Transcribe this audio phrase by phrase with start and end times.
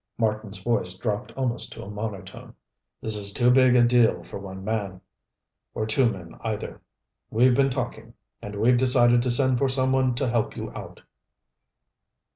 [0.17, 2.55] Marten's voice dropped almost to a monotone.
[3.03, 4.99] "This is too big a deal for one man
[5.75, 6.81] or two men either.
[7.29, 11.01] We've been talking, and we've decided to send for some one to help you out."